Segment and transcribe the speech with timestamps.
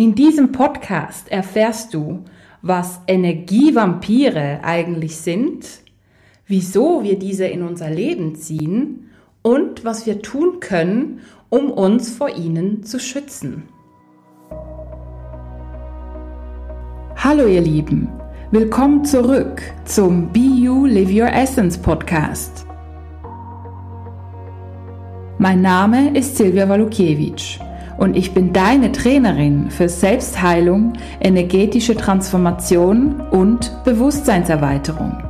[0.00, 2.24] In diesem Podcast erfährst du,
[2.62, 5.66] was Energievampire eigentlich sind,
[6.46, 9.10] wieso wir diese in unser Leben ziehen
[9.42, 11.20] und was wir tun können,
[11.50, 13.64] um uns vor ihnen zu schützen.
[17.16, 18.08] Hallo ihr Lieben,
[18.52, 22.64] willkommen zurück zum Be You Live Your Essence Podcast.
[25.36, 27.60] Mein Name ist Silvia Walukiewicz
[28.00, 35.22] und ich bin deine Trainerin für Selbstheilung, energetische Transformation und Bewusstseinserweiterung.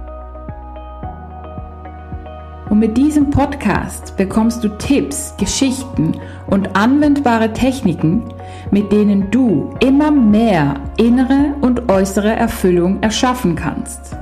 [2.70, 6.12] Und mit diesem Podcast bekommst du Tipps, Geschichten
[6.46, 8.22] und anwendbare Techniken,
[8.70, 14.14] mit denen du immer mehr innere und äußere Erfüllung erschaffen kannst.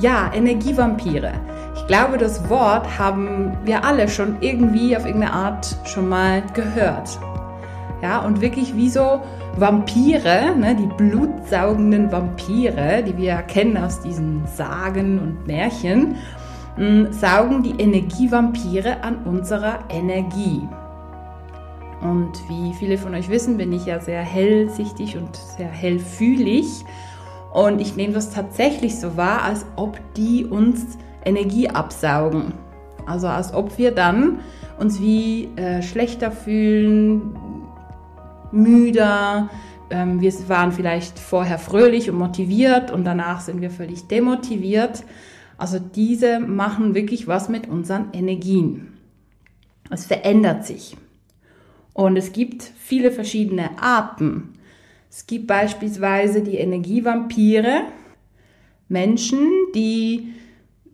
[0.00, 1.30] Ja, Energievampire.
[1.76, 7.18] Ich glaube, das Wort haben wir alle schon irgendwie auf irgendeine Art schon mal gehört.
[8.02, 9.20] Ja, und wirklich wie so
[9.56, 16.16] Vampire, ne, die blutsaugenden Vampire, die wir kennen aus diesen Sagen und Märchen,
[16.76, 20.68] mm, saugen die Energievampire an unserer Energie.
[22.02, 26.84] Und wie viele von euch wissen, bin ich ja sehr hellsichtig und sehr hellfühlig.
[27.52, 32.54] Und ich nehme das tatsächlich so wahr, als ob die uns Energie absaugen.
[33.06, 34.40] Also als ob wir dann
[34.78, 37.36] uns wie äh, schlechter fühlen,
[38.52, 39.50] müder.
[39.90, 45.04] Ähm, wir waren vielleicht vorher fröhlich und motiviert und danach sind wir völlig demotiviert.
[45.58, 48.98] Also diese machen wirklich was mit unseren Energien.
[49.90, 50.96] Es verändert sich.
[51.92, 54.54] Und es gibt viele verschiedene Arten.
[55.08, 57.82] Es gibt beispielsweise die Energievampire,
[58.88, 60.34] Menschen, die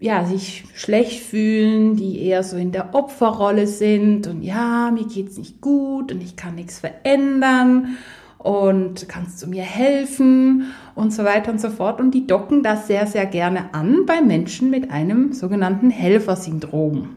[0.03, 5.39] ja, sich schlecht fühlen, die eher so in der Opferrolle sind und ja, mir geht's
[5.39, 7.97] nicht gut und ich kann nichts verändern
[8.37, 12.01] und kannst du mir helfen und so weiter und so fort.
[12.01, 17.11] Und die docken das sehr, sehr gerne an bei Menschen mit einem sogenannten Helfersyndrom.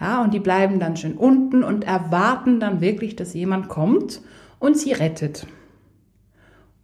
[0.00, 4.20] Ja, und die bleiben dann schön unten und erwarten dann wirklich, dass jemand kommt
[4.60, 5.48] und sie rettet.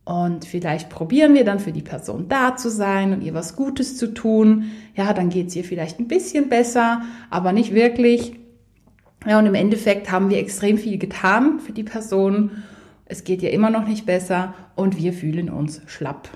[0.07, 3.97] Und vielleicht probieren wir dann für die Person da zu sein und ihr was Gutes
[3.97, 4.71] zu tun.
[4.95, 8.37] Ja, dann geht es ihr vielleicht ein bisschen besser, aber nicht wirklich.
[9.27, 12.63] Ja, und im Endeffekt haben wir extrem viel getan für die Person.
[13.05, 16.29] Es geht ihr immer noch nicht besser und wir fühlen uns schlapp.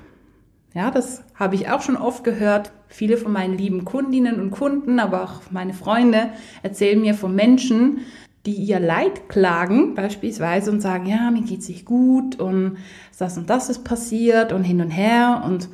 [0.75, 2.73] Ja, das habe ich auch schon oft gehört.
[2.89, 6.31] Viele von meinen lieben Kundinnen und Kunden, aber auch meine Freunde
[6.65, 8.01] erzählen mir von Menschen,
[8.47, 12.79] die ihr Leid klagen beispielsweise und sagen, ja, mir geht's nicht gut und
[13.19, 15.69] das und das ist passiert und hin und her und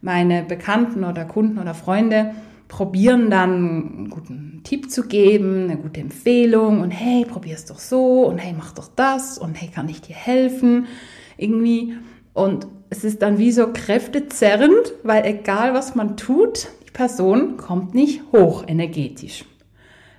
[0.00, 2.34] meine Bekannten oder Kunden oder Freunde
[2.68, 8.26] probieren dann einen guten Tipp zu geben, eine gute Empfehlung und hey, probier's doch so
[8.26, 10.86] und hey, mach doch das und hey, kann ich dir helfen?
[11.36, 11.96] Irgendwie.
[12.32, 17.94] Und es ist dann wie so kräftezerrend, weil egal was man tut, die Person kommt
[17.94, 19.44] nicht hoch energetisch.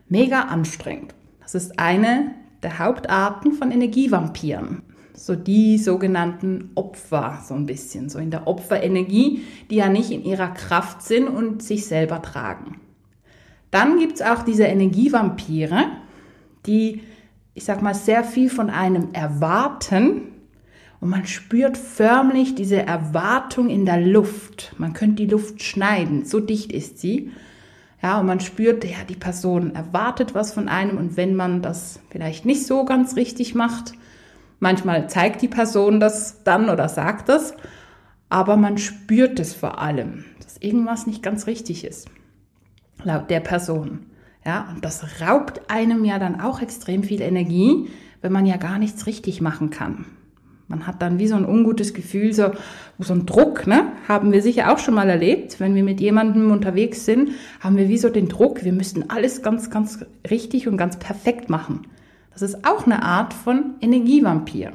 [0.09, 1.16] Mega anstrengend.
[1.47, 2.31] Das ist eine
[2.61, 4.81] der Hauptarten von Energievampiren.
[5.13, 10.25] So die sogenannten Opfer, so ein bisschen, so in der Opferenergie, die ja nicht in
[10.25, 12.81] ihrer Kraft sind und sich selber tragen.
[13.71, 15.85] Dann gibt es auch diese Energievampire,
[16.65, 17.01] die,
[17.53, 20.23] ich sag mal, sehr viel von einem erwarten
[20.99, 24.75] und man spürt förmlich diese Erwartung in der Luft.
[24.77, 27.31] Man könnte die Luft schneiden, so dicht ist sie.
[28.01, 31.99] Ja, und man spürt, ja, die Person erwartet was von einem und wenn man das
[32.09, 33.93] vielleicht nicht so ganz richtig macht,
[34.59, 37.55] manchmal zeigt die Person das dann oder sagt das,
[38.29, 42.07] aber man spürt es vor allem, dass irgendwas nicht ganz richtig ist,
[43.03, 44.05] laut der Person.
[44.45, 47.89] Ja, und das raubt einem ja dann auch extrem viel Energie,
[48.21, 50.05] wenn man ja gar nichts richtig machen kann.
[50.67, 52.51] Man hat dann wie so ein ungutes Gefühl, so,
[52.99, 53.93] so ein Druck, ne?
[54.07, 55.59] Haben wir sicher auch schon mal erlebt.
[55.59, 59.41] Wenn wir mit jemandem unterwegs sind, haben wir wie so den Druck, wir müssten alles
[59.41, 61.87] ganz, ganz richtig und ganz perfekt machen.
[62.33, 64.73] Das ist auch eine Art von Energievampir.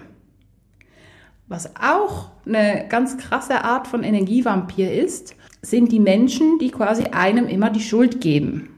[1.47, 7.47] Was auch eine ganz krasse Art von Energievampir ist, sind die Menschen, die quasi einem
[7.47, 8.72] immer die Schuld geben.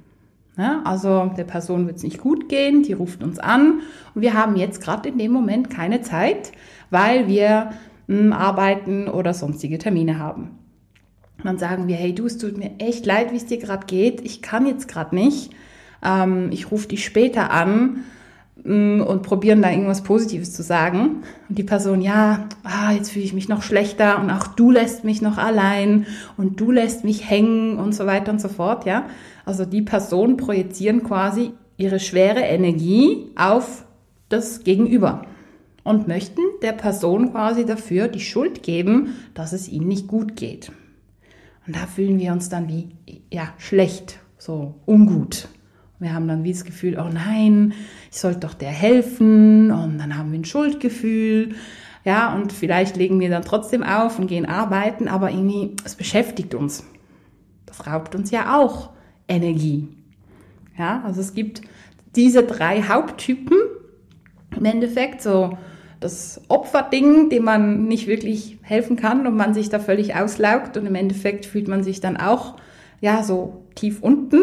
[0.56, 3.80] Ja, also der Person wird es nicht gut gehen, die ruft uns an.
[4.14, 6.52] Und wir haben jetzt gerade in dem Moment keine Zeit,
[6.90, 7.72] weil wir
[8.06, 10.58] mh, hm, arbeiten oder sonstige Termine haben.
[11.42, 14.20] dann sagen wir, hey du, es tut mir echt leid, wie es dir gerade geht,
[14.20, 15.50] ich kann jetzt gerade nicht,
[16.04, 18.04] ähm, ich rufe dich später an
[18.62, 21.22] und probieren da irgendwas Positives zu sagen.
[21.48, 25.04] Und die Person, ja, ah, jetzt fühle ich mich noch schlechter und auch du lässt
[25.04, 26.06] mich noch allein
[26.36, 29.06] und du lässt mich hängen und so weiter und so fort, ja.
[29.44, 33.84] Also die Person projizieren quasi ihre schwere Energie auf
[34.28, 35.26] das Gegenüber.
[35.84, 40.72] und möchten der Person quasi dafür die Schuld geben, dass es ihnen nicht gut geht.
[41.66, 42.88] Und da fühlen wir uns dann wie,
[43.30, 45.48] ja, schlecht, so ungut.
[46.00, 47.72] Wir haben dann wie das Gefühl, oh nein,
[48.10, 51.54] ich sollte doch der helfen und dann haben wir ein Schuldgefühl.
[52.04, 56.54] Ja, und vielleicht legen wir dann trotzdem auf und gehen arbeiten, aber irgendwie, es beschäftigt
[56.54, 56.84] uns.
[57.64, 58.90] Das raubt uns ja auch
[59.28, 59.88] Energie.
[60.76, 61.62] Ja, also es gibt
[62.14, 63.56] diese drei Haupttypen
[64.56, 65.56] im Endeffekt, so
[66.00, 70.86] das Opferding, dem man nicht wirklich helfen kann und man sich da völlig auslaugt und
[70.86, 72.56] im Endeffekt fühlt man sich dann auch,
[73.00, 74.42] ja, so tief unten.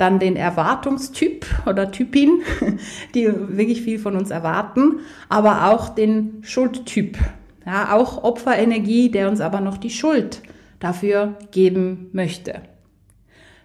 [0.00, 2.40] Dann den Erwartungstyp oder Typin,
[3.14, 7.18] die wirklich viel von uns erwarten, aber auch den Schuldtyp.
[7.66, 10.40] Ja, auch Opferenergie, der uns aber noch die Schuld
[10.78, 12.62] dafür geben möchte.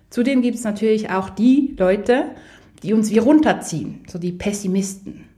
[0.10, 2.32] Zudem gibt es natürlich auch die Leute,
[2.84, 5.30] die uns wie runterziehen, so die Pessimisten.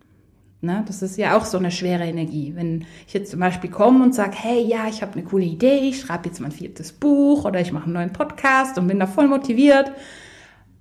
[0.61, 0.83] Ne?
[0.87, 2.53] Das ist ja auch so eine schwere Energie.
[2.55, 5.89] Wenn ich jetzt zum Beispiel komme und sage, hey, ja, ich habe eine coole Idee,
[5.89, 9.05] ich schreibe jetzt mein viertes Buch oder ich mache einen neuen Podcast und bin da
[9.05, 9.91] voll motiviert.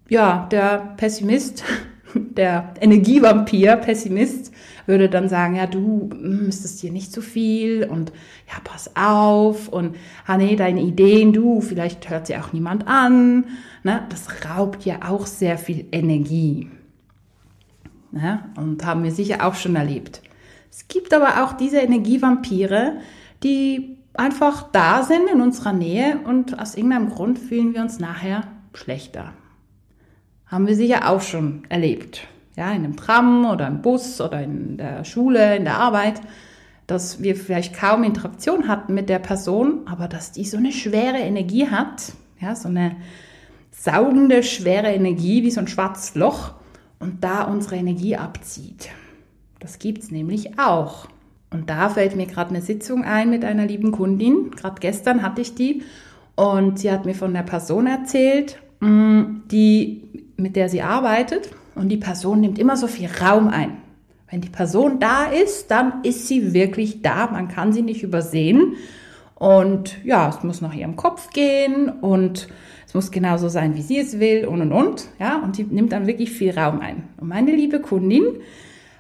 [0.09, 1.65] Ja, der Pessimist,
[2.15, 4.53] der Energievampir, Pessimist,
[4.87, 6.11] würde dann sagen, ja, du
[6.49, 8.13] ist das dir nicht zu viel und
[8.49, 13.47] ja, pass auf und ah nee, deine Ideen, du, vielleicht hört sie auch niemand an.
[13.83, 14.05] Ne?
[14.09, 16.71] Das raubt ja auch sehr viel Energie.
[18.13, 18.45] Ne?
[18.57, 20.23] Und haben wir sicher auch schon erlebt.
[20.71, 22.99] Es gibt aber auch diese Energievampire,
[23.43, 28.45] die einfach da sind in unserer Nähe und aus irgendeinem Grund fühlen wir uns nachher
[28.73, 29.33] schlechter.
[30.47, 32.27] Haben wir sicher auch schon erlebt.
[32.57, 36.21] Ja, in einem Tram oder im Bus oder in der Schule, in der Arbeit,
[36.87, 41.19] dass wir vielleicht kaum Interaktion hatten mit der Person, aber dass die so eine schwere
[41.19, 42.97] Energie hat, ja, so eine
[43.73, 46.53] saugende, schwere Energie wie so ein schwarzes Loch
[46.99, 48.89] und da unsere Energie abzieht.
[49.59, 51.09] Das gibt es nämlich auch.
[51.51, 54.51] Und da fällt mir gerade eine Sitzung ein mit einer lieben Kundin.
[54.51, 55.83] Gerade gestern hatte ich die
[56.35, 60.06] und sie hat mir von der Person erzählt, mm, die,
[60.37, 61.51] mit der sie arbeitet.
[61.75, 63.77] Und die Person nimmt immer so viel Raum ein.
[64.31, 67.29] Wenn die Person da ist, dann ist sie wirklich da.
[67.31, 68.75] Man kann sie nicht übersehen.
[69.35, 72.49] Und ja, es muss nach ihrem Kopf gehen und
[72.87, 75.09] es muss genauso sein, wie sie es will und und und.
[75.19, 77.05] Ja, und die nimmt dann wirklich viel Raum ein.
[77.19, 78.25] Und meine liebe Kundin,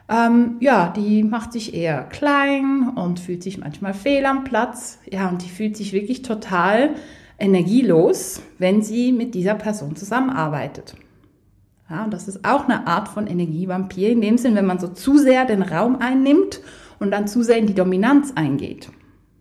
[0.09, 4.99] ähm, ja, die macht sich eher klein und fühlt sich manchmal fehl am Platz.
[5.11, 6.91] Ja, und die fühlt sich wirklich total
[7.39, 10.95] energielos, wenn sie mit dieser Person zusammenarbeitet.
[11.89, 14.89] Ja, und das ist auch eine Art von Energievampir, in dem Sinn, wenn man so
[14.89, 16.61] zu sehr den Raum einnimmt
[16.99, 18.91] und dann zu sehr in die Dominanz eingeht.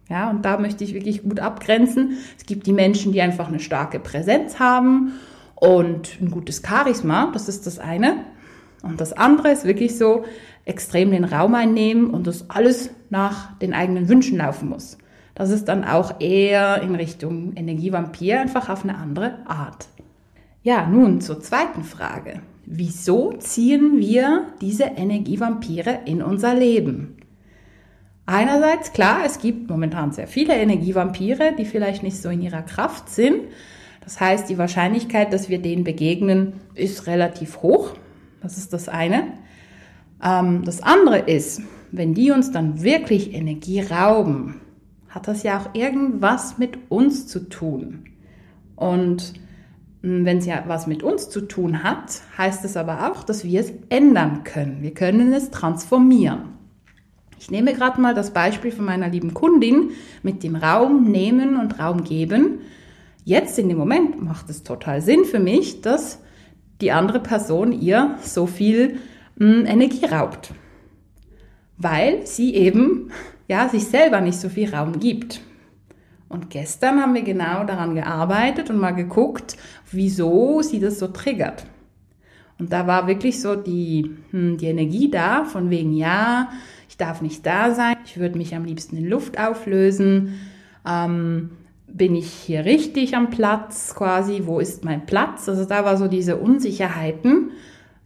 [0.09, 2.17] Ja, und da möchte ich wirklich gut abgrenzen.
[2.37, 5.13] Es gibt die Menschen, die einfach eine starke Präsenz haben
[5.55, 7.31] und ein gutes Charisma.
[7.33, 8.17] Das ist das eine.
[8.83, 10.25] Und das andere ist wirklich so
[10.65, 14.99] extrem den Raum einnehmen und das alles nach den eigenen Wünschen laufen muss.
[15.33, 19.87] Das ist dann auch eher in Richtung Energievampir, einfach auf eine andere Art.
[20.65, 22.41] Ja, nun zur zweiten Frage.
[22.65, 27.17] Wieso ziehen wir diese Energievampire in unser Leben?
[28.25, 33.09] Einerseits, klar, es gibt momentan sehr viele Energievampire, die vielleicht nicht so in ihrer Kraft
[33.09, 33.41] sind.
[34.03, 37.91] Das heißt, die Wahrscheinlichkeit, dass wir denen begegnen, ist relativ hoch.
[38.41, 39.33] Das ist das eine.
[40.19, 41.61] Ähm, das andere ist,
[41.91, 44.61] wenn die uns dann wirklich Energie rauben,
[45.09, 48.05] hat das ja auch irgendwas mit uns zu tun.
[48.75, 49.44] Und
[50.05, 53.59] wenn es ja was mit uns zu tun hat, heißt es aber auch, dass wir
[53.59, 54.77] es ändern können.
[54.81, 56.53] Wir können es transformieren.
[57.39, 61.79] Ich nehme gerade mal das Beispiel von meiner lieben Kundin mit dem Raum nehmen und
[61.79, 62.59] Raum geben.
[63.23, 66.19] Jetzt in dem Moment macht es total Sinn für mich, dass
[66.81, 68.99] die andere Person ihr so viel
[69.37, 70.53] mh, hm, Energie raubt.
[71.77, 73.11] Weil sie eben
[73.47, 75.41] ja, sich selber nicht so viel Raum gibt.
[76.27, 79.57] Und gestern haben wir genau daran gearbeitet und mal geguckt,
[79.91, 81.65] wieso sie das so triggert.
[82.57, 86.49] Und da war wirklich so die, hm, die Energie da, von wegen, ja,
[86.89, 90.39] ich darf nicht da sein, ich würde mich am liebsten in Luft auflösen,
[90.87, 91.51] ähm,
[91.87, 95.47] bin ich hier richtig am Platz quasi, wo ist mein Platz?
[95.47, 97.51] Also da war so diese Unsicherheiten.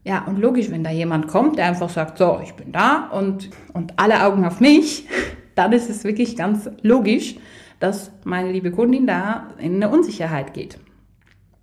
[0.03, 3.49] Ja, und logisch, wenn da jemand kommt, der einfach sagt, so, ich bin da und,
[3.73, 5.07] und alle Augen auf mich,
[5.55, 7.35] dann ist es wirklich ganz logisch,
[7.79, 10.79] dass meine liebe Kundin da in eine Unsicherheit geht.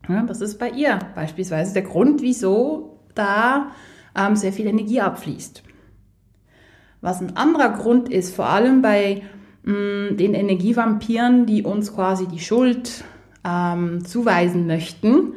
[0.09, 3.73] Ja, das ist bei ihr beispielsweise der Grund, wieso da
[4.17, 5.63] ähm, sehr viel Energie abfließt.
[7.01, 9.23] Was ein anderer Grund ist, vor allem bei
[9.65, 13.05] mh, mm, den Energievampiren, die uns quasi die Schuld
[13.45, 15.35] ähm, zuweisen möchten,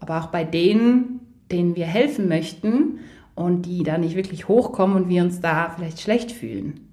[0.00, 3.00] aber auch bei denen, denen wir helfen möchten
[3.34, 6.85] und die da nicht wirklich hochkommen und wir uns da vielleicht schlecht fühlen.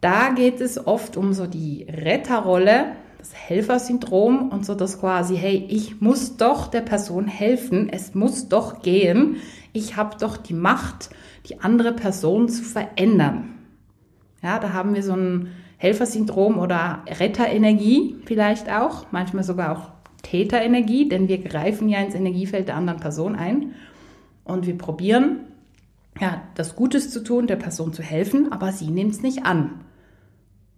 [0.00, 5.66] Da geht es oft um so die Retterrolle, das Helfersyndrom und so das quasi, hey,
[5.68, 9.36] ich muss doch der Person helfen, es muss doch gehen,
[9.74, 11.10] ich habe doch die Macht,
[11.46, 13.58] die andere Person zu verändern.
[14.42, 19.90] Ja, da haben wir so ein Helfersyndrom oder Retterenergie vielleicht auch, manchmal sogar auch
[20.22, 23.74] Täterenergie, denn wir greifen ja ins Energiefeld der anderen Person ein
[24.44, 25.40] und wir probieren,
[26.20, 29.80] ja, das Gutes zu tun, der Person zu helfen, aber sie nimmt es nicht an.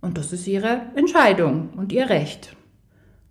[0.03, 2.55] Und das ist ihre Entscheidung und ihr Recht.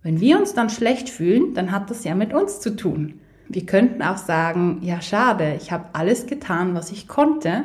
[0.02, 3.20] Wenn wir uns dann schlecht fühlen, dann hat das ja mit uns zu tun.
[3.48, 7.64] Wir könnten auch sagen, ja schade, ich habe alles getan, was ich konnte,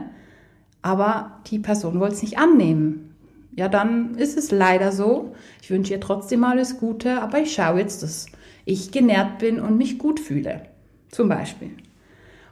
[0.82, 3.16] aber die Person wollte es nicht annehmen.
[3.56, 5.34] Ja, dann ist es leider so.
[5.62, 8.28] Ich wünsche ihr trotzdem alles Gute, aber ich schaue jetzt, dass
[8.66, 10.64] ich genährt bin und mich gut fühle.
[11.10, 11.72] Zum Beispiel.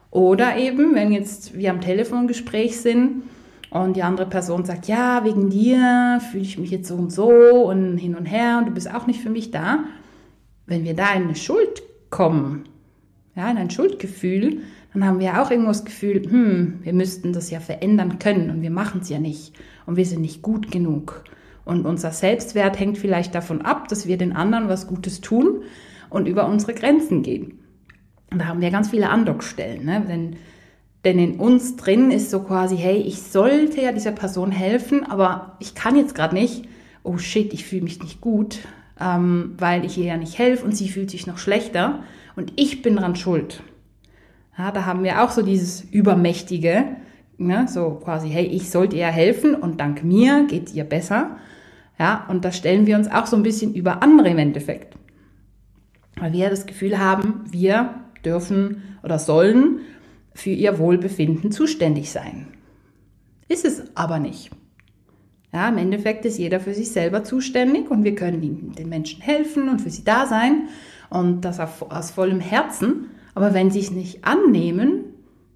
[0.10, 3.24] Oder eben, wenn jetzt wir am Telefongespräch sind
[3.84, 7.30] und die andere Person sagt, ja, wegen dir fühle ich mich jetzt so und so
[7.30, 9.80] und hin und her und du bist auch nicht für mich da.
[10.66, 12.70] Wenn wir da in eine Schuld kommen,
[13.36, 14.62] ja, in ein Schuldgefühl,
[14.94, 18.62] dann haben wir auch irgendwo das Gefühl, hm, wir müssten das ja verändern können und
[18.62, 19.54] wir machen es ja nicht
[19.86, 21.26] und wir sind nicht gut genug.
[21.66, 25.64] Und unser Selbstwert hängt vielleicht davon ab, dass wir den anderen was Gutes tun
[26.10, 27.60] und über unsere Grenzen gehen.
[28.32, 29.84] Und da haben wir ganz viele Andockstellen.
[29.84, 30.06] Ne?
[30.08, 30.36] Denn,
[31.06, 35.56] denn in uns drin ist so quasi, hey, ich sollte ja dieser Person helfen, aber
[35.60, 36.68] ich kann jetzt gerade nicht.
[37.04, 38.60] Oh shit, ich fühle mich nicht gut,
[39.00, 42.00] ähm, weil ich ihr ja nicht helfe und sie fühlt sich noch schlechter
[42.36, 43.62] und ich bin dran schuld.
[44.58, 46.86] Ja, da haben wir auch so dieses Übermächtige,
[47.38, 47.68] ne?
[47.70, 51.38] so quasi, hey, ich sollte ihr helfen und dank mir geht ihr besser.
[52.00, 54.96] Ja, und da stellen wir uns auch so ein bisschen über andere im Endeffekt.
[56.18, 57.96] Weil wir das Gefühl haben, wir
[58.26, 59.80] dürfen oder sollen
[60.36, 62.48] für ihr Wohlbefinden zuständig sein.
[63.48, 64.52] Ist es aber nicht.
[65.52, 69.70] Ja, im Endeffekt ist jeder für sich selber zuständig und wir können den Menschen helfen
[69.70, 70.68] und für sie da sein
[71.10, 73.12] und das aus vollem Herzen.
[73.34, 75.06] Aber wenn sie es nicht annehmen,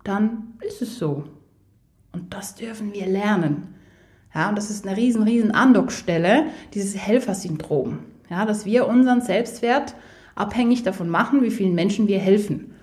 [0.05, 1.25] dann ist es so.
[2.13, 3.75] Und das dürfen wir lernen.
[4.33, 7.99] Ja, und das ist eine riesen, riesen Andockstelle, dieses Helfersyndrom.
[8.29, 9.95] Ja, dass wir unseren Selbstwert
[10.35, 12.73] abhängig davon machen, wie vielen Menschen wir helfen.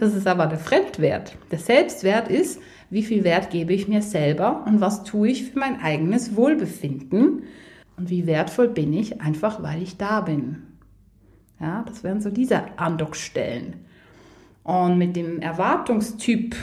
[0.00, 1.36] Das ist aber der Fremdwert.
[1.50, 5.58] Der Selbstwert ist, wie viel Wert gebe ich mir selber und was tue ich für
[5.58, 7.42] mein eigenes Wohlbefinden
[7.96, 10.62] und wie wertvoll bin ich, einfach weil ich da bin.
[11.60, 13.76] Ja, das wären so diese Andockstellen.
[14.62, 16.54] Und mit dem Erwartungstyp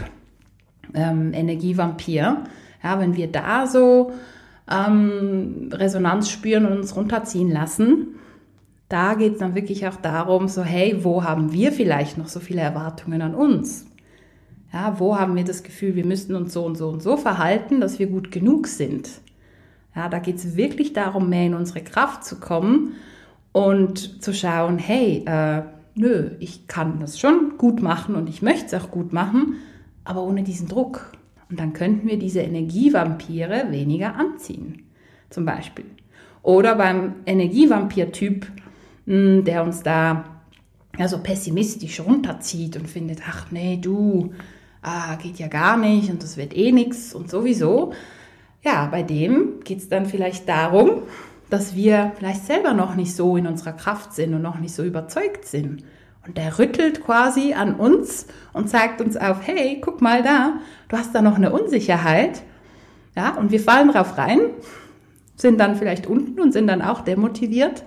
[0.93, 2.43] ähm, Energievampir,
[2.83, 4.13] ja, wenn wir da so
[4.69, 8.15] ähm, Resonanz spüren und uns runterziehen lassen,
[8.89, 12.39] da geht es dann wirklich auch darum, so hey, wo haben wir vielleicht noch so
[12.39, 13.87] viele Erwartungen an uns?
[14.71, 17.79] Ja, wo haben wir das Gefühl, wir müssten uns so und so und so verhalten,
[17.79, 19.09] dass wir gut genug sind?
[19.95, 22.95] Ja, da geht es wirklich darum, mehr in unsere Kraft zu kommen
[23.53, 25.63] und zu schauen, hey, äh,
[25.95, 29.55] nö, ich kann das schon gut machen und ich möchte es auch gut machen,
[30.03, 31.13] aber ohne diesen Druck.
[31.49, 34.83] Und dann könnten wir diese Energievampire weniger anziehen,
[35.29, 35.85] zum Beispiel.
[36.43, 38.47] Oder beim Energievampir-Typ
[39.05, 40.25] der uns da
[40.97, 44.33] ja, so pessimistisch runterzieht und findet, ach nee, du,
[44.81, 47.93] ah, geht ja gar nicht und das wird eh nichts und sowieso.
[48.63, 51.03] Ja, bei dem geht es dann vielleicht darum,
[51.49, 54.83] dass wir vielleicht selber noch nicht so in unserer Kraft sind und noch nicht so
[54.83, 55.83] überzeugt sind.
[56.25, 60.59] Und der rüttelt quasi an uns und zeigt uns auf, hey, guck mal da,
[60.89, 62.41] du hast da noch eine Unsicherheit.
[63.15, 64.39] Ja, und wir fallen drauf rein,
[65.35, 67.83] sind dann vielleicht unten und sind dann auch demotiviert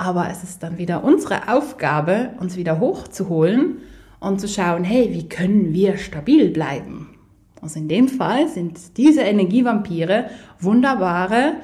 [0.00, 3.82] aber es ist dann wieder unsere Aufgabe, uns wieder hochzuholen
[4.18, 7.18] und zu schauen, hey, wie können wir stabil bleiben?
[7.60, 11.56] Also in dem Fall sind diese Energievampire wunderbare,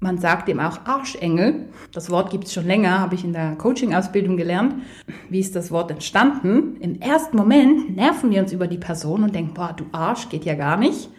[0.00, 1.66] man sagt eben auch Arschengel.
[1.92, 4.76] Das Wort gibt es schon länger, habe ich in der Coaching-Ausbildung gelernt.
[5.28, 6.76] Wie ist das Wort entstanden?
[6.80, 10.46] Im ersten Moment nerven wir uns über die Person und denken, boah, du Arsch, geht
[10.46, 11.10] ja gar nicht.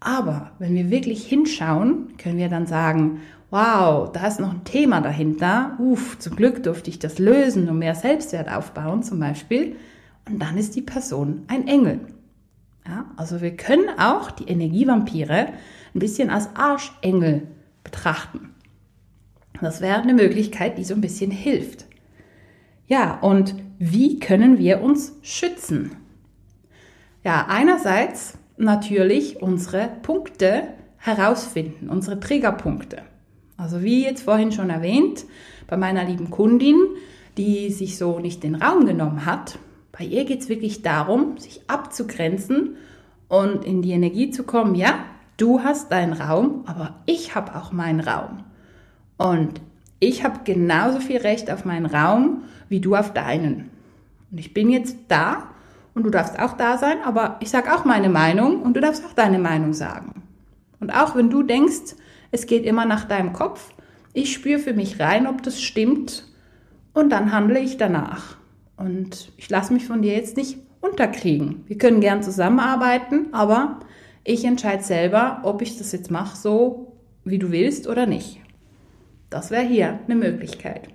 [0.00, 5.00] Aber wenn wir wirklich hinschauen, können wir dann sagen, wow, da ist noch ein Thema
[5.00, 5.76] dahinter.
[5.78, 9.76] Uff, zum Glück durfte ich das lösen und mehr Selbstwert aufbauen zum Beispiel.
[10.28, 12.00] Und dann ist die Person ein Engel.
[12.86, 15.48] Ja, also wir können auch die Energievampire
[15.94, 17.46] ein bisschen als Arschengel
[17.84, 18.54] betrachten.
[19.60, 21.86] Das wäre eine Möglichkeit, die so ein bisschen hilft.
[22.86, 25.96] Ja, und wie können wir uns schützen?
[27.24, 33.02] Ja, einerseits natürlich unsere Punkte herausfinden, unsere Triggerpunkte.
[33.68, 35.26] Also wie jetzt vorhin schon erwähnt,
[35.66, 36.76] bei meiner lieben Kundin,
[37.36, 39.58] die sich so nicht den Raum genommen hat,
[39.92, 42.76] bei ihr geht es wirklich darum, sich abzugrenzen
[43.28, 45.00] und in die Energie zu kommen, ja,
[45.36, 48.42] du hast deinen Raum, aber ich habe auch meinen Raum.
[49.18, 49.60] Und
[50.00, 53.68] ich habe genauso viel Recht auf meinen Raum wie du auf deinen.
[54.30, 55.48] Und ich bin jetzt da
[55.92, 59.04] und du darfst auch da sein, aber ich sage auch meine Meinung und du darfst
[59.04, 60.22] auch deine Meinung sagen.
[60.80, 61.96] Und auch wenn du denkst,
[62.30, 63.72] es geht immer nach deinem Kopf,
[64.12, 66.24] ich spüre für mich rein, ob das stimmt
[66.92, 68.36] und dann handle ich danach.
[68.76, 71.64] Und ich lasse mich von dir jetzt nicht unterkriegen.
[71.66, 73.80] Wir können gern zusammenarbeiten, aber
[74.24, 78.40] ich entscheide selber, ob ich das jetzt mache, so wie du willst oder nicht.
[79.30, 80.88] Das wäre hier eine Möglichkeit.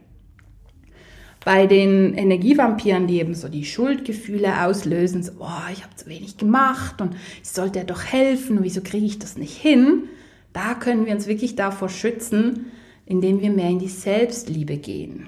[1.45, 6.37] Bei den Energievampiren, die eben so die Schuldgefühle auslösen, so, oh, ich habe zu wenig
[6.37, 10.03] gemacht und ich sollte ja doch helfen, wieso kriege ich das nicht hin?
[10.53, 12.71] Da können wir uns wirklich davor schützen,
[13.05, 15.27] indem wir mehr in die Selbstliebe gehen.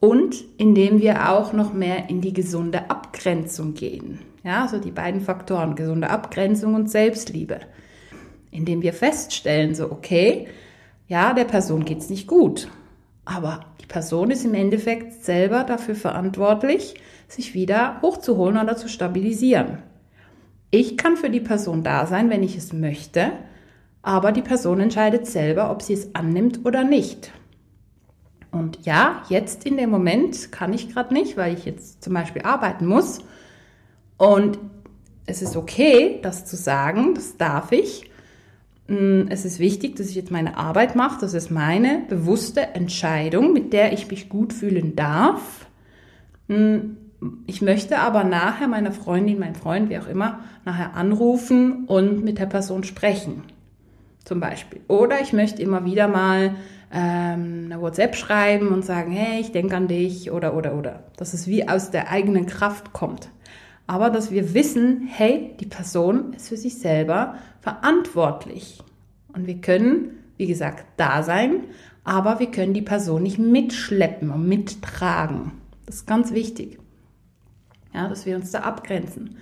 [0.00, 4.20] Und indem wir auch noch mehr in die gesunde Abgrenzung gehen.
[4.44, 7.58] Ja, also die beiden Faktoren, gesunde Abgrenzung und Selbstliebe.
[8.52, 10.46] Indem wir feststellen, so, okay,
[11.08, 12.68] ja, der Person geht's nicht gut.
[13.24, 16.94] Aber die Person ist im Endeffekt selber dafür verantwortlich,
[17.26, 19.78] sich wieder hochzuholen oder zu stabilisieren.
[20.70, 23.32] Ich kann für die Person da sein, wenn ich es möchte,
[24.08, 27.30] aber die Person entscheidet selber, ob sie es annimmt oder nicht.
[28.50, 32.40] Und ja, jetzt in dem Moment kann ich gerade nicht, weil ich jetzt zum Beispiel
[32.40, 33.18] arbeiten muss.
[34.16, 34.58] Und
[35.26, 38.10] es ist okay, das zu sagen, das darf ich.
[38.86, 41.20] Mm, es ist wichtig, dass ich jetzt meine Arbeit mache.
[41.20, 45.66] Das ist meine bewusste Entscheidung, mit der ich mich gut fühlen darf.
[46.46, 46.96] Mm,
[47.46, 52.38] ich möchte aber nachher meiner Freundin, mein Freund, wie auch immer, nachher anrufen und mit
[52.38, 53.42] der Person sprechen.
[54.28, 54.82] Zum Beispiel.
[54.88, 56.54] Oder ich möchte immer wieder mal
[56.92, 61.04] ähm, eine WhatsApp schreiben und sagen, hey, ich denke an dich oder, oder, oder.
[61.16, 63.30] Dass es wie aus der eigenen Kraft kommt.
[63.86, 68.82] Aber dass wir wissen, hey, die Person ist für sich selber verantwortlich.
[69.32, 71.64] Und wir können, wie gesagt, da sein,
[72.04, 75.52] aber wir können die Person nicht mitschleppen und mittragen.
[75.86, 76.78] Das ist ganz wichtig.
[77.94, 79.38] Ja, dass wir uns da abgrenzen.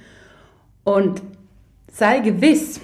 [0.84, 1.22] Und
[1.90, 2.80] sei gewiss,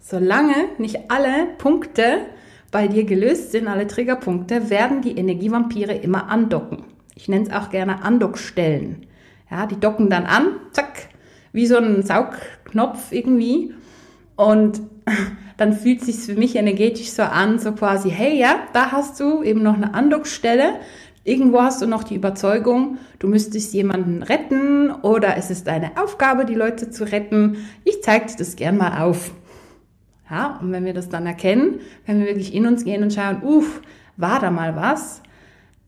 [0.00, 2.26] solange nicht alle Punkte
[2.70, 6.84] bei dir gelöst sind, alle Triggerpunkte, werden die Energievampire immer andocken.
[7.14, 9.06] Ich nenne es auch gerne Andockstellen.
[9.50, 11.08] Ja, die docken dann an, zack,
[11.52, 13.74] wie so ein Saugknopf irgendwie.
[14.36, 14.80] Und
[15.56, 19.42] dann fühlt sich für mich energetisch so an, so quasi, hey, ja, da hast du
[19.42, 20.80] eben noch eine Andockstelle.
[21.24, 26.46] Irgendwo hast du noch die Überzeugung, du müsstest jemanden retten oder es ist deine Aufgabe,
[26.46, 27.58] die Leute zu retten.
[27.84, 29.32] Ich zeige dir das gern mal auf.
[30.30, 33.42] Ja, und wenn wir das dann erkennen, können wir wirklich in uns gehen und schauen,
[33.42, 33.82] uff,
[34.16, 35.22] war da mal was?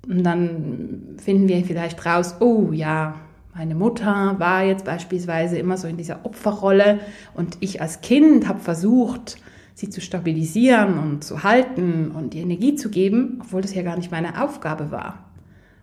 [0.09, 3.15] Und dann finden wir vielleicht raus, oh ja,
[3.55, 7.01] meine Mutter war jetzt beispielsweise immer so in dieser Opferrolle
[7.35, 9.37] und ich als Kind habe versucht,
[9.75, 13.97] sie zu stabilisieren und zu halten und die Energie zu geben, obwohl das ja gar
[13.97, 15.31] nicht meine Aufgabe war.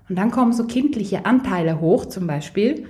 [0.09, 2.85] Und dann kommen so kindliche Anteile hoch zum Beispiel,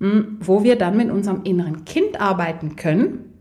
[0.00, 3.35] hm, wo wir dann mit unserem inneren Kind arbeiten können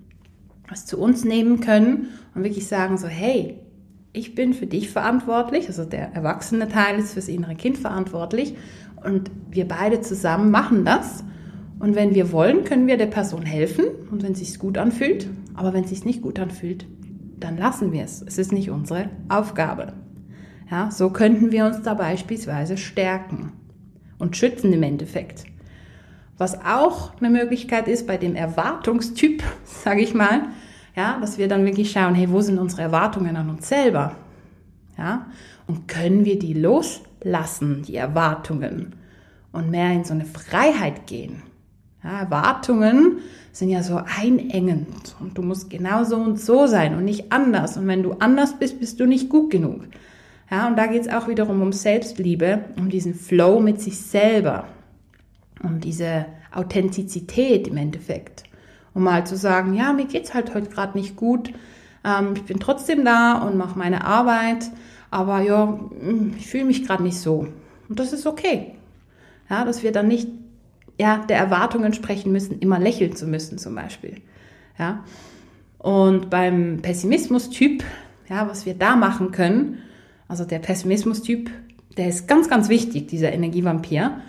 [0.67, 3.59] was zu uns nehmen können und wirklich sagen so, hey,
[4.13, 8.55] ich bin für dich verantwortlich, also der erwachsene Teil ist fürs innere Kind verantwortlich
[9.03, 11.23] und wir beide zusammen machen das.
[11.79, 15.27] Und wenn wir wollen, können wir der Person helfen und wenn es sich gut anfühlt,
[15.53, 16.87] aber wenn es sich nicht gut anfühlt,
[17.39, 18.21] dann lassen wir es.
[18.21, 19.93] Es ist nicht unsere Aufgabe.
[20.71, 23.51] Ja, so könnten wir uns da beispielsweise stärken
[24.17, 25.43] und schützen im Endeffekt.
[26.37, 30.49] Was auch eine Möglichkeit ist bei dem Erwartungstyp, sage ich mal,
[30.95, 34.15] ja, dass wir dann wirklich schauen, hey, wo sind unsere Erwartungen an uns selber?
[34.97, 35.27] Ja,
[35.67, 38.93] und können wir die loslassen, die Erwartungen,
[39.55, 41.41] und mehr in so eine Freiheit gehen?
[42.03, 43.19] Ja, Erwartungen
[43.51, 47.77] sind ja so einengend und du musst genau so und so sein und nicht anders.
[47.77, 49.81] Und wenn du anders bist, bist du nicht gut genug.
[50.51, 54.65] Ja, und da geht es auch wiederum um Selbstliebe, um diesen Flow mit sich selber
[55.65, 58.43] um diese Authentizität im Endeffekt.
[58.93, 61.51] Um mal zu sagen, ja, mir geht's halt heute gerade nicht gut.
[62.03, 64.69] Ähm, ich bin trotzdem da und mache meine Arbeit,
[65.11, 67.47] aber ja, mm, ich fühle mich gerade nicht so.
[67.89, 68.75] Und das ist okay.
[69.49, 70.27] Ja, dass wir dann nicht
[70.97, 74.21] ja, der Erwartung entsprechen müssen, immer lächeln zu müssen zum Beispiel.
[74.79, 75.03] Ja.
[75.77, 77.83] Und beim Pessimismus-Typ,
[78.29, 79.79] ja, was wir da machen können,
[80.27, 81.51] also der Pessimismus-Typ,
[81.97, 84.19] der ist ganz, ganz wichtig, dieser Energievampir.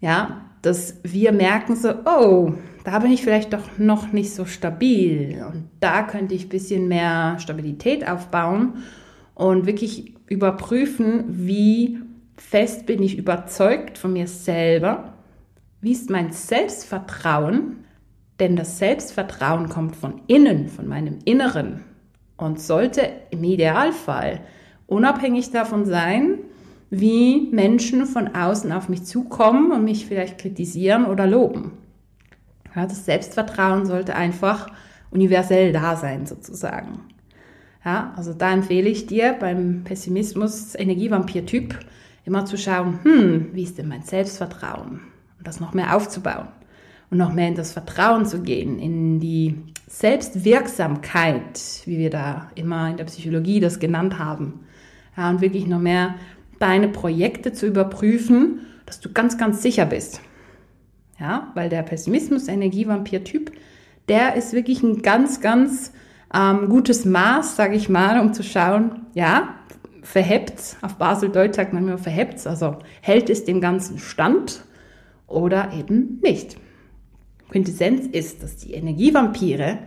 [0.00, 2.52] Ja, dass wir merken so, oh,
[2.84, 5.44] da bin ich vielleicht doch noch nicht so stabil.
[5.46, 8.82] Und da könnte ich ein bisschen mehr Stabilität aufbauen
[9.34, 11.98] und wirklich überprüfen, wie
[12.36, 15.14] fest bin ich überzeugt von mir selber,
[15.80, 17.84] wie ist mein Selbstvertrauen,
[18.40, 21.84] Denn das Selbstvertrauen kommt von innen, von meinem Inneren.
[22.36, 24.40] Und sollte im Idealfall
[24.86, 26.38] unabhängig davon sein,
[26.90, 31.72] wie Menschen von außen auf mich zukommen und mich vielleicht kritisieren oder loben.
[32.74, 34.68] Ja, das Selbstvertrauen sollte einfach
[35.10, 37.00] universell da sein, sozusagen.
[37.84, 41.78] Ja, also da empfehle ich dir beim Pessimismus Energievampir-Typ
[42.24, 45.00] immer zu schauen, hm, wie ist denn mein Selbstvertrauen?
[45.38, 46.48] Und das noch mehr aufzubauen
[47.10, 52.90] und noch mehr in das Vertrauen zu gehen, in die Selbstwirksamkeit, wie wir da immer
[52.90, 54.60] in der Psychologie das genannt haben.
[55.16, 56.16] Ja, und wirklich noch mehr
[56.58, 60.20] deine Projekte zu überprüfen, dass du ganz, ganz sicher bist.
[61.20, 63.52] Ja, weil der Pessimismus-Energievampir-Typ,
[64.08, 65.92] der ist wirklich ein ganz, ganz
[66.32, 69.54] ähm, gutes Maß, sage ich mal, um zu schauen, ja,
[70.02, 74.64] verhebt, auf Basel-Deutsch sagt man immer verhebt, also hält es den ganzen Stand
[75.26, 76.56] oder eben nicht.
[77.50, 79.78] Quintessenz ist, dass die Energievampire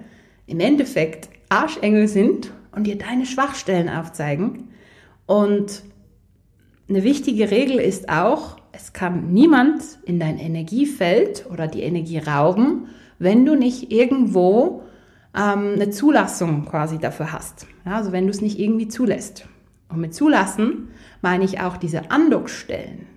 [0.48, 4.70] im Endeffekt Arschengel sind und dir deine Schwachstellen aufzeigen.
[5.26, 5.84] Und
[6.92, 12.88] eine wichtige Regel ist auch, es kann niemand in dein Energiefeld oder die Energie rauben,
[13.18, 14.84] wenn du nicht irgendwo
[15.34, 17.66] ähm, eine Zulassung quasi dafür hast.
[17.86, 19.48] Ja, also wenn du es nicht irgendwie zulässt.
[19.88, 20.90] Und mit zulassen
[21.22, 23.08] meine ich auch diese Andockstellen.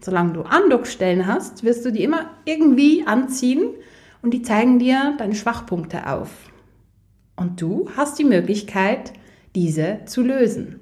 [0.00, 3.68] Solange du Andockstellen hast, wirst du die immer irgendwie anziehen
[4.22, 6.30] und die zeigen dir deine Schwachpunkte auf.
[7.36, 9.12] Und du hast die Möglichkeit,
[9.54, 10.80] diese zu lösen.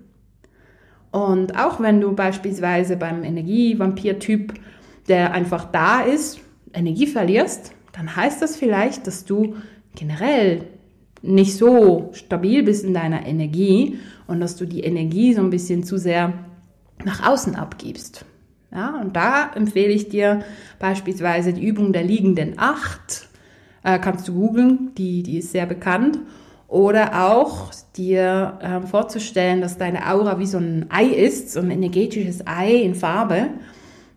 [1.12, 4.55] Und auch wenn du beispielsweise beim Energievampir-Typ,
[5.09, 6.40] der einfach da ist,
[6.72, 9.57] Energie verlierst, dann heißt das vielleicht, dass du
[9.94, 10.64] generell
[11.20, 15.85] nicht so stabil bist in deiner Energie und dass du die Energie so ein bisschen
[15.85, 16.33] zu sehr
[17.05, 18.25] nach außen abgibst.
[18.72, 20.42] Ja, und da empfehle ich dir
[20.79, 23.29] beispielsweise die Übung der liegenden Acht.
[23.85, 26.18] Äh, kannst du googeln, die, die ist sehr bekannt.
[26.72, 31.70] Oder auch dir äh, vorzustellen, dass deine Aura wie so ein Ei ist, so ein
[31.70, 33.50] energetisches Ei in Farbe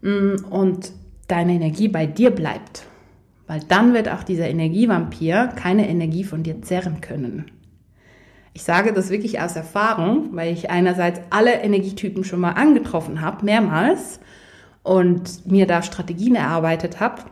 [0.01, 0.93] mm, und
[1.27, 2.85] deine Energie bei dir bleibt.
[3.45, 7.51] Weil dann wird auch dieser Energievampir keine Energie von dir zerren können.
[8.53, 13.43] Ich sage das wirklich aus Erfahrung, weil ich einerseits alle Energietypen schon mal angetroffen habe,
[13.43, 14.21] mehrmals,
[14.81, 17.23] und mir da Strategien erarbeitet habe,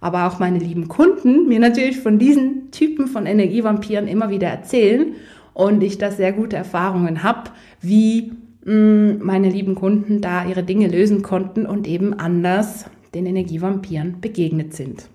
[0.00, 5.14] aber auch meine lieben Kunden mir natürlich von diesen Typen von Energievampiren immer wieder erzählen
[5.54, 7.50] und ich da sehr gute Erfahrungen habe,
[7.80, 8.32] wie
[8.64, 14.20] mh, mm, meine lieben Kunden da ihre Dinge lösen konnten und eben anders den Energievampiren
[14.20, 15.08] begegnet sind.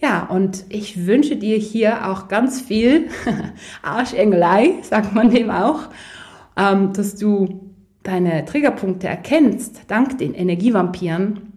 [0.00, 3.08] Ja, und ich wünsche dir hier auch ganz viel
[3.82, 5.90] Arschengelei, sagt man dem auch,
[6.56, 7.70] ähm, dass du
[8.02, 11.49] deine Triggerpunkte erkennst, dank den Energievampiren,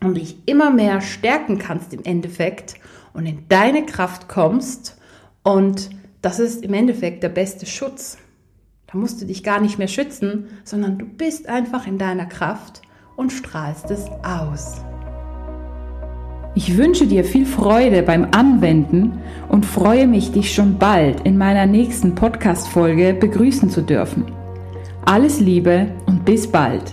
[0.00, 2.74] und dich immer mehr stärken kannst im Endeffekt
[3.12, 4.96] und in deine Kraft kommst.
[5.42, 5.90] Und
[6.22, 8.18] das ist im Endeffekt der beste Schutz.
[8.86, 12.82] Da musst du dich gar nicht mehr schützen, sondern du bist einfach in deiner Kraft
[13.16, 14.80] und strahlst es aus.
[16.54, 21.66] Ich wünsche dir viel Freude beim Anwenden und freue mich, dich schon bald in meiner
[21.66, 24.24] nächsten Podcast-Folge begrüßen zu dürfen.
[25.04, 26.92] Alles Liebe und bis bald.